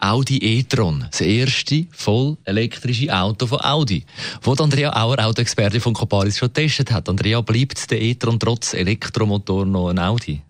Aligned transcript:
Audi 0.00 0.38
e-tron, 0.38 1.06
das 1.10 1.20
erste 1.20 1.86
voll 1.90 2.36
elektrische 2.44 3.14
Auto 3.14 3.46
von 3.46 3.60
Audi, 3.60 4.04
wo 4.42 4.52
Andrea 4.52 4.92
Auer, 4.94 5.18
Autoexperte 5.24 5.80
von 5.80 5.92
Coparis, 5.92 6.38
schon 6.38 6.48
getestet 6.48 6.92
hat. 6.92 7.08
Andrea, 7.08 7.40
bleibt 7.40 7.90
der 7.90 8.00
e-tron 8.00 8.38
trotz 8.38 8.74
Elektromotor 8.74 9.66
noch 9.66 9.88
ein 9.88 9.98
Audi? 9.98 10.42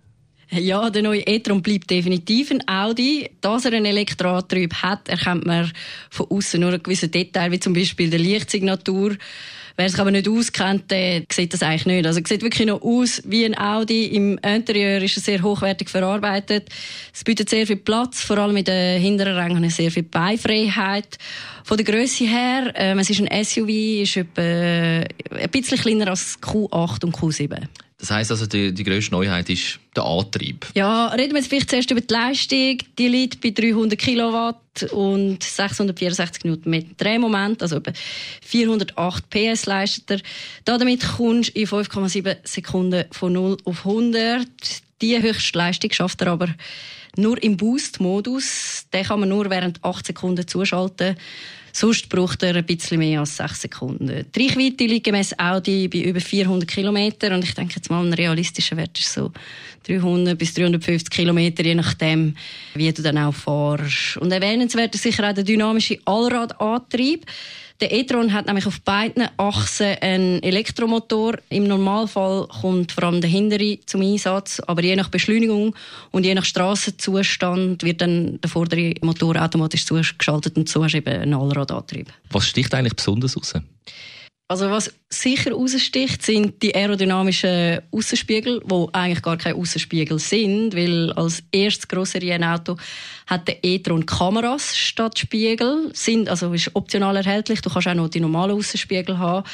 Ja, 0.50 0.88
der 0.88 1.02
neue 1.02 1.20
e-tron 1.26 1.60
bleibt 1.60 1.90
definitiv 1.90 2.50
ein 2.50 2.66
Audi. 2.66 3.30
Dass 3.40 3.66
er 3.66 3.74
einen 3.74 3.84
Elektroantrieb 3.84 4.74
hat, 4.74 5.08
erkennt 5.08 5.46
man 5.46 5.70
von 6.10 6.26
außen 6.30 6.60
nur 6.60 6.70
einen 6.70 6.82
gewissen 6.82 7.10
Detail, 7.10 7.50
wie 7.50 7.60
zum 7.60 7.74
Beispiel 7.74 8.08
der 8.08 8.18
Lichtsignatur. 8.18 9.16
Wer 9.76 9.88
sich 9.88 10.00
aber 10.00 10.10
nicht 10.10 10.28
auskennt, 10.28 10.90
der 10.90 11.22
sieht 11.30 11.52
das 11.52 11.62
eigentlich 11.62 11.86
nicht. 11.86 12.06
Also, 12.06 12.20
sieht 12.24 12.42
wirklich 12.42 12.66
noch 12.66 12.82
aus 12.82 13.22
wie 13.26 13.44
ein 13.44 13.56
Audi. 13.56 14.06
Im 14.06 14.36
Interieur 14.38 15.00
ist 15.00 15.18
er 15.18 15.22
sehr 15.22 15.42
hochwertig 15.42 15.88
verarbeitet. 15.88 16.68
Es 17.14 17.22
bietet 17.22 17.48
sehr 17.48 17.64
viel 17.64 17.76
Platz, 17.76 18.22
vor 18.22 18.38
allem 18.38 18.56
in 18.56 18.64
den 18.64 19.00
hinteren 19.00 19.36
Rängen 19.36 19.70
sehr 19.70 19.92
viel 19.92 20.02
Beifreiheit. 20.02 21.18
Von 21.62 21.76
der 21.76 21.86
Größe 21.86 22.24
her, 22.24 22.72
ähm, 22.74 22.98
es 22.98 23.10
ist 23.10 23.20
ein 23.20 23.44
SUV, 23.44 23.68
ist 23.68 24.16
etwa 24.16 24.42
äh, 24.42 25.04
ein 25.42 25.50
bisschen 25.52 25.78
kleiner 25.78 26.08
als 26.08 26.40
Q8 26.42 27.04
und 27.04 27.14
Q7. 27.14 27.68
Das 27.98 28.12
heisst 28.12 28.30
also, 28.30 28.46
die, 28.46 28.72
die 28.72 28.84
grösste 28.84 29.12
Neuheit 29.12 29.50
ist 29.50 29.80
der 29.96 30.04
Antrieb. 30.04 30.66
Ja, 30.74 31.08
reden 31.08 31.32
wir 31.32 31.40
jetzt 31.40 31.48
vielleicht 31.48 31.68
zuerst 31.68 31.90
über 31.90 32.00
die 32.00 32.14
Leistung. 32.14 32.78
Die 32.96 33.08
liegt 33.08 33.40
bei 33.40 33.50
300 33.50 33.98
Kilowatt 33.98 34.84
und 34.92 35.42
664 35.42 36.44
Newtonmeter 36.44 36.94
Drehmoment, 36.96 37.60
also 37.60 37.76
etwa 37.76 37.92
408 38.42 39.30
PS 39.30 39.66
leistet 39.66 40.22
er. 40.64 40.78
Damit 40.78 41.04
kommst 41.16 41.56
du 41.56 41.60
in 41.60 41.66
5,7 41.66 42.36
Sekunden 42.44 43.04
von 43.10 43.32
0 43.32 43.56
auf 43.64 43.84
100. 43.84 44.46
Die 45.02 45.20
höchste 45.20 45.58
Leistung 45.58 45.92
schafft 45.92 46.20
er 46.20 46.28
aber 46.28 46.54
nur 47.18 47.42
im 47.42 47.56
Boost-Modus. 47.56 48.86
Den 48.92 49.04
kann 49.04 49.20
man 49.20 49.28
nur 49.28 49.50
während 49.50 49.84
8 49.84 50.06
Sekunden 50.06 50.46
zuschalten. 50.46 51.16
Sonst 51.72 52.08
braucht 52.08 52.42
er 52.42 52.56
ein 52.56 52.64
bisschen 52.66 52.98
mehr 52.98 53.20
als 53.20 53.36
6 53.36 53.62
Sekunden. 53.62 54.26
Die 54.34 54.46
Reichweite 54.46 54.86
liegt 54.86 55.04
gemäss 55.04 55.38
Audi 55.38 55.86
bei 55.88 55.98
über 55.98 56.20
400 56.20 56.68
Kilometern 56.68 57.34
und 57.34 57.44
ich 57.44 57.54
denke 57.54 57.74
jetzt 57.76 57.90
mal, 57.90 58.04
ein 58.04 58.12
realistischer 58.14 58.76
Wert 58.76 58.98
ist 58.98 59.12
so 59.12 59.30
300 59.86 60.36
bis 60.36 60.54
350 60.54 61.10
Kilometer, 61.10 61.64
je 61.64 61.74
nachdem, 61.74 62.34
wie 62.74 62.92
du 62.92 63.02
dann 63.02 63.18
auch 63.18 63.34
fährst. 63.34 64.16
Und 64.16 64.32
erwähnenswert 64.32 64.94
ist 64.94 65.02
sicher 65.02 65.28
auch 65.28 65.34
der 65.34 65.44
dynamische 65.44 65.98
Allradantrieb. 66.04 67.26
Der 67.80 67.92
e-tron 67.92 68.32
hat 68.32 68.46
nämlich 68.46 68.66
auf 68.66 68.80
beiden 68.80 69.28
Achsen 69.36 69.96
einen 70.00 70.42
Elektromotor. 70.42 71.38
Im 71.48 71.68
Normalfall 71.68 72.48
kommt 72.60 72.90
vor 72.90 73.04
allem 73.04 73.20
der 73.20 73.30
hintere 73.30 73.78
zum 73.86 74.02
Einsatz, 74.02 74.58
aber 74.66 74.82
je 74.82 74.96
nach 74.96 75.10
Beschleunigung 75.10 75.76
und 76.10 76.26
je 76.26 76.34
nach 76.34 76.44
Strassenzustand 77.16 77.82
wird 77.82 78.00
dann 78.00 78.40
der 78.40 78.50
vordere 78.50 78.94
Motor 79.02 79.36
automatisch 79.36 79.86
zugeschaltet 79.86 80.56
und 80.56 80.68
so 80.68 80.84
hast 80.84 80.92
du 80.92 80.98
eben 80.98 81.08
einen 81.08 81.34
Allradantrieb. 81.34 82.12
Was 82.30 82.46
sticht 82.46 82.74
eigentlich 82.74 82.96
besonders 82.96 83.36
raus? 83.36 83.54
Also 84.50 84.70
was 84.70 84.90
sicher 85.10 85.52
raussticht, 85.52 86.22
sind 86.22 86.62
die 86.62 86.74
aerodynamischen 86.74 87.80
Außenspiegel, 87.90 88.62
wo 88.64 88.88
eigentlich 88.94 89.20
gar 89.20 89.36
keine 89.36 89.56
Außenspiegel 89.56 90.18
sind, 90.18 90.74
weil 90.74 91.12
als 91.12 91.42
erstes 91.52 91.86
grosse 91.86 92.22
Rennauto 92.22 92.78
hat 93.26 93.46
der 93.46 93.62
e-tron 93.62 94.06
Kameras 94.06 94.74
statt 94.74 95.18
Spiegel, 95.18 95.90
sind 95.92 96.30
also 96.30 96.50
ist 96.54 96.74
optional 96.74 97.16
erhältlich. 97.16 97.60
Du 97.60 97.68
kannst 97.68 97.88
auch 97.88 97.94
noch 97.94 98.08
die 98.08 98.20
normalen 98.20 98.52
Außenspiegel 98.52 99.18
haben. 99.18 99.46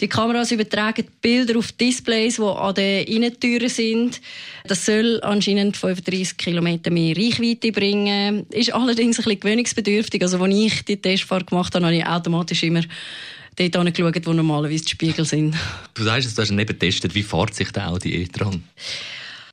Die 0.00 0.08
Kameras 0.08 0.52
übertragen 0.52 1.04
Bilder 1.20 1.58
auf 1.58 1.72
Displays, 1.72 2.36
die 2.36 2.42
an 2.42 2.74
den 2.74 3.04
Innentüren 3.04 3.68
sind. 3.68 4.22
Das 4.64 4.86
soll 4.86 5.20
anscheinend 5.22 5.76
35 5.76 6.38
km 6.38 6.80
mehr 6.88 7.14
Reichweite 7.14 7.72
bringen. 7.72 8.46
Ist 8.48 8.72
allerdings 8.72 9.18
ein 9.18 9.24
bisschen 9.24 9.40
gewöhnungsbedürftig. 9.40 10.22
Also, 10.22 10.42
als 10.42 10.54
ich 10.54 10.84
die 10.86 10.96
Testfahrt 10.96 11.48
gemacht 11.48 11.74
habe, 11.74 11.84
habe 11.84 11.94
ich 11.94 12.06
automatisch 12.06 12.62
immer 12.62 12.80
dort 13.56 13.76
angeschaut, 13.76 14.26
wo 14.26 14.32
normalerweise 14.32 14.84
die 14.84 14.90
Spiegel 14.90 15.24
sind. 15.24 15.54
Du 15.94 16.02
sagst, 16.02 16.36
du 16.36 16.42
hast 16.42 16.50
ihn 16.50 16.58
eben 16.58 16.68
getestet. 16.68 17.14
Wie 17.14 17.22
fährt 17.22 17.54
sich 17.54 17.70
der 17.70 17.88
Audi 17.88 18.22
e-tron? 18.22 18.62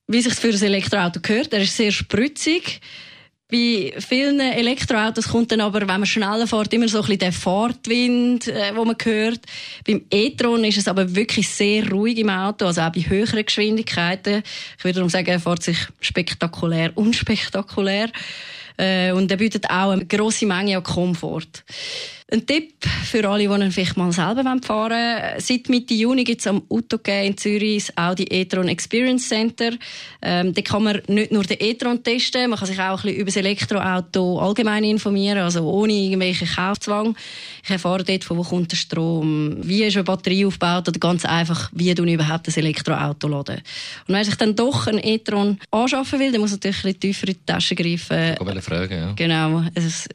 Wie 0.08 0.22
sich 0.22 0.34
für 0.34 0.50
ein 0.50 0.62
Elektroauto 0.62 1.20
gehört. 1.20 1.54
Er 1.54 1.62
ist 1.62 1.76
sehr 1.76 1.92
spritzig. 1.92 2.82
Bei 3.50 3.94
vielen 4.00 4.42
Elektroautos 4.42 5.30
kommt 5.30 5.54
dann 5.54 5.62
aber, 5.62 5.80
wenn 5.80 5.88
man 5.88 6.06
schneller 6.06 6.48
fährt, 6.48 6.74
immer 6.74 6.90
so 6.90 6.98
ein 6.98 7.02
bisschen 7.04 7.20
der 7.20 7.32
Fahrtwind, 7.32 8.50
äh, 8.50 8.76
wo 8.76 8.84
man 8.84 8.98
hört. 9.02 9.40
Beim 9.86 10.02
e-tron 10.12 10.66
ist 10.66 10.80
es 10.80 10.88
aber 10.90 11.16
wirklich 11.16 11.48
sehr 11.48 11.90
ruhig 11.90 12.18
im 12.18 12.30
Auto, 12.30 12.66
also 12.66 12.82
auch 12.82 12.92
bei 12.92 13.00
höheren 13.00 13.46
Geschwindigkeiten. 13.46 14.44
Ich 14.78 14.84
würde 14.84 14.96
darum 14.96 15.10
sagen, 15.10 15.28
er 15.28 15.40
fährt 15.40 15.64
sich 15.64 15.78
spektakulär, 16.02 16.92
unspektakulär. 16.96 18.12
Äh, 18.78 19.12
und 19.12 19.32
er 19.32 19.38
bietet 19.38 19.70
auch 19.70 19.92
eine 19.92 20.06
grosse 20.06 20.46
Menge 20.46 20.78
an 20.78 20.84
Komfort. 20.84 21.64
Ein 22.30 22.46
Tipp 22.46 22.84
für 23.06 23.26
alle, 23.30 23.48
die 23.48 23.72
vielleicht 23.72 23.96
mal 23.96 24.12
selber 24.12 24.44
fahren 24.62 24.90
wollen. 24.92 25.40
Seit 25.40 25.70
Mitte 25.70 25.94
Juni 25.94 26.26
gibt 26.26 26.42
es 26.42 26.48
am 26.48 26.62
Autogame 26.68 27.28
in 27.28 27.38
Zürich 27.38 27.86
das 27.86 27.98
Audi 27.98 28.24
e-tron 28.24 28.68
Experience 28.68 29.30
Center. 29.30 29.72
Ähm, 30.22 30.54
da 30.54 30.62
kann 30.62 30.84
man 30.84 31.02
nicht 31.08 31.32
nur 31.32 31.44
den 31.44 31.56
e-tron 31.58 32.04
testen, 32.04 32.50
man 32.50 32.60
kann 32.60 32.68
sich 32.68 32.82
auch 32.82 32.98
ein 32.98 33.04
bisschen 33.04 33.16
über 33.16 33.26
das 33.28 33.36
Elektroauto 33.38 34.40
allgemein 34.40 34.84
informieren, 34.84 35.38
also 35.38 35.72
ohne 35.72 35.94
irgendwelchen 35.94 36.50
Kaufzwang. 36.50 37.16
Ich 37.64 37.70
erfahre 37.70 38.04
dort, 38.04 38.26
von 38.26 38.38
wo 38.38 38.44
kommt 38.44 38.74
der 38.74 38.78
Strom, 38.78 39.60
wie 39.62 39.86
ist 39.86 39.96
eine 39.96 40.04
Batterie 40.04 40.46
aufgebaut 40.46 40.90
oder 40.90 41.00
ganz 41.00 41.24
einfach, 41.24 41.70
wie 41.74 41.96
du 41.96 42.04
überhaupt 42.04 42.46
das 42.46 42.58
Elektroauto 42.58 43.30
laden. 43.30 43.62
Und 44.06 44.16
wenn 44.16 44.26
sich 44.26 44.36
dann 44.36 44.54
doch 44.54 44.88
ein 44.88 45.00
e-tron 45.02 45.60
anschaffen 45.72 46.20
will, 46.20 46.34
dann 46.34 46.42
muss 46.42 46.52
man 46.52 46.58
natürlich 46.58 46.84
ein 46.84 46.94
bisschen 46.94 47.00
tiefer 47.00 47.28
in 47.30 47.34
die 47.36 47.46
Tasche 47.46 47.76
greifen. 47.76 48.36
Fragen, 48.68 49.00
ja. 49.00 49.14
Genau. 49.16 49.64
Es 49.74 50.10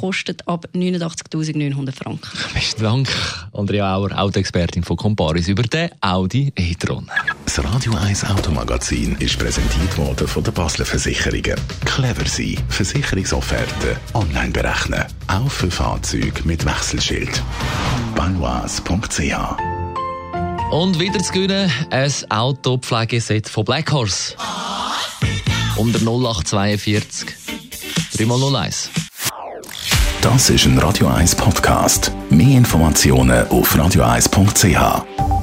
kostet 0.00 0.46
ab 0.48 0.66
89.000 0.74 1.58
900 1.58 1.94
Franken. 1.94 2.30
Besten 2.54 2.82
Dank, 2.82 3.08
Andrea 3.52 3.96
Auer, 3.96 4.18
Autoexpertin 4.18 4.82
von 4.82 4.96
Comparis, 4.96 5.48
über 5.48 5.62
den 5.62 5.90
Audi 6.00 6.52
e-tron. 6.56 7.10
Das 7.44 7.62
Radio 7.62 7.94
1 7.94 8.24
Automagazin 8.24 9.16
ist 9.18 9.38
präsentiert 9.38 9.96
worden 9.98 10.26
von 10.26 10.42
der 10.42 10.52
Basler 10.52 10.86
Versicherungen. 10.86 11.56
Clever 11.84 12.26
sein, 12.26 12.56
Versicherungsofferte 12.68 13.96
online 14.14 14.50
berechnen, 14.50 15.04
auch 15.26 15.50
für 15.50 15.70
Fahrzeuge 15.70 16.42
mit 16.44 16.64
Wechselschild. 16.64 17.42
Banois.ch 18.14 19.56
Und 20.70 20.98
wieder 20.98 21.18
zu 21.18 21.32
gewinnen, 21.32 21.70
ein 21.90 22.12
Autopflegeset 22.30 23.48
von 23.48 23.64
Black 23.64 23.92
Horse. 23.92 24.34
Unter 25.76 26.00
0842 26.00 27.47
3x01. 28.18 28.88
Das 30.20 30.50
ist 30.50 30.64
ein 30.64 30.76
Radio 30.78 31.06
1 31.06 31.36
Podcast. 31.36 32.10
Mehr 32.30 32.58
Informationen 32.58 33.46
auf 33.46 33.76
radio1.ch. 33.76 35.37